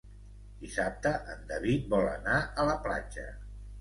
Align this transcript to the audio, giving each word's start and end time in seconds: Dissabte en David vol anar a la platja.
Dissabte 0.61 1.11
en 1.33 1.45
David 1.53 1.85
vol 1.93 2.09
anar 2.15 2.39
a 2.65 2.67
la 2.71 2.77
platja. 2.87 3.29